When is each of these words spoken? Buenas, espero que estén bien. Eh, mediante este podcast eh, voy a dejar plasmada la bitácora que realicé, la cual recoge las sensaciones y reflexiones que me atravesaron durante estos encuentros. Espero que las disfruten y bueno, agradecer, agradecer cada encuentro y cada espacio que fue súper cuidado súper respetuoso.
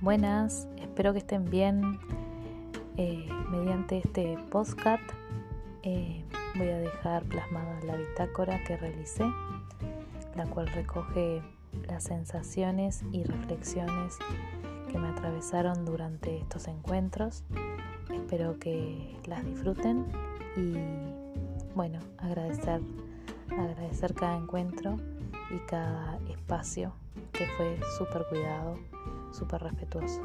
Buenas, 0.00 0.68
espero 0.76 1.12
que 1.12 1.18
estén 1.18 1.44
bien. 1.50 1.98
Eh, 2.96 3.28
mediante 3.50 3.98
este 3.98 4.38
podcast 4.48 5.02
eh, 5.82 6.24
voy 6.54 6.68
a 6.68 6.78
dejar 6.78 7.24
plasmada 7.24 7.80
la 7.84 7.96
bitácora 7.96 8.62
que 8.62 8.76
realicé, 8.76 9.24
la 10.36 10.46
cual 10.46 10.68
recoge 10.68 11.42
las 11.88 12.04
sensaciones 12.04 13.02
y 13.10 13.24
reflexiones 13.24 14.16
que 14.88 14.98
me 15.00 15.08
atravesaron 15.08 15.84
durante 15.84 16.38
estos 16.38 16.68
encuentros. 16.68 17.42
Espero 18.14 18.56
que 18.60 19.16
las 19.26 19.44
disfruten 19.44 20.06
y 20.56 20.76
bueno, 21.74 21.98
agradecer, 22.18 22.80
agradecer 23.50 24.14
cada 24.14 24.36
encuentro 24.36 24.96
y 25.50 25.58
cada 25.66 26.20
espacio 26.28 26.92
que 27.32 27.46
fue 27.56 27.80
súper 27.96 28.24
cuidado 28.30 28.76
súper 29.32 29.62
respetuoso. 29.62 30.20